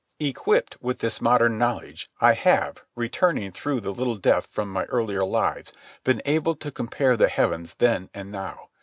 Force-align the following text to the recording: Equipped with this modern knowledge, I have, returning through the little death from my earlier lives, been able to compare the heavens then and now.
Equipped 0.19 0.81
with 0.81 0.97
this 0.97 1.21
modern 1.21 1.59
knowledge, 1.59 2.09
I 2.19 2.33
have, 2.33 2.83
returning 2.95 3.51
through 3.51 3.81
the 3.81 3.93
little 3.93 4.15
death 4.15 4.47
from 4.49 4.67
my 4.73 4.85
earlier 4.85 5.23
lives, 5.23 5.73
been 6.03 6.23
able 6.25 6.55
to 6.55 6.71
compare 6.71 7.15
the 7.15 7.29
heavens 7.29 7.75
then 7.75 8.09
and 8.11 8.31
now. 8.31 8.69